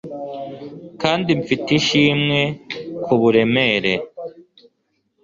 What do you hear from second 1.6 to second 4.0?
ishimwe kuburemere